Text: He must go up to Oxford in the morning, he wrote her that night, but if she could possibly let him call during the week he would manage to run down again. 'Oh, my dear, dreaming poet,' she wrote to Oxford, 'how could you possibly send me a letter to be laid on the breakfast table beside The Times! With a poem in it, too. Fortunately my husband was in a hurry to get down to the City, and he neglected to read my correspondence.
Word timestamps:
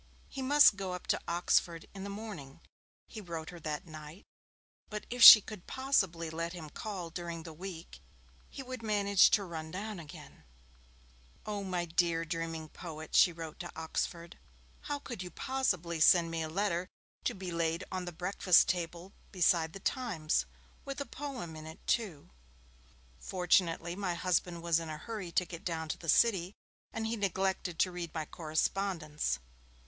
He 0.29 0.41
must 0.41 0.77
go 0.77 0.93
up 0.93 1.05
to 1.13 1.21
Oxford 1.27 1.85
in 1.93 2.03
the 2.03 2.09
morning, 2.09 2.59
he 3.07 3.21
wrote 3.21 3.51
her 3.51 3.59
that 3.59 3.85
night, 3.85 4.25
but 4.89 5.05
if 5.11 5.21
she 5.21 5.41
could 5.41 5.67
possibly 5.67 6.31
let 6.31 6.53
him 6.53 6.71
call 6.71 7.11
during 7.11 7.43
the 7.43 7.53
week 7.53 7.99
he 8.49 8.63
would 8.63 8.81
manage 8.81 9.29
to 9.29 9.43
run 9.43 9.69
down 9.69 9.99
again. 9.99 10.43
'Oh, 11.45 11.63
my 11.63 11.85
dear, 11.85 12.25
dreaming 12.25 12.67
poet,' 12.67 13.13
she 13.13 13.31
wrote 13.31 13.59
to 13.59 13.71
Oxford, 13.75 14.39
'how 14.85 14.97
could 14.97 15.21
you 15.21 15.29
possibly 15.29 15.99
send 15.99 16.31
me 16.31 16.41
a 16.41 16.49
letter 16.49 16.87
to 17.25 17.35
be 17.35 17.51
laid 17.51 17.83
on 17.91 18.05
the 18.05 18.11
breakfast 18.11 18.67
table 18.67 19.13
beside 19.31 19.71
The 19.73 19.79
Times! 19.79 20.47
With 20.83 20.99
a 20.99 21.05
poem 21.05 21.55
in 21.55 21.67
it, 21.67 21.85
too. 21.85 22.31
Fortunately 23.19 23.95
my 23.95 24.15
husband 24.15 24.63
was 24.63 24.79
in 24.79 24.89
a 24.89 24.97
hurry 24.97 25.31
to 25.33 25.45
get 25.45 25.63
down 25.63 25.89
to 25.89 25.97
the 25.99 26.09
City, 26.09 26.55
and 26.91 27.05
he 27.05 27.15
neglected 27.15 27.77
to 27.77 27.91
read 27.91 28.11
my 28.15 28.25
correspondence. 28.25 29.37